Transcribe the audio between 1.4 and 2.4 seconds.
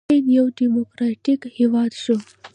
هیواد شو.